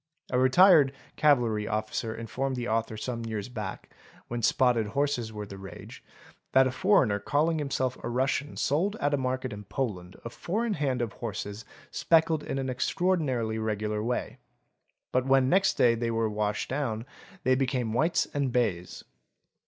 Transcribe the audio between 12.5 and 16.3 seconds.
an extraordinarily regular way; but when next day they were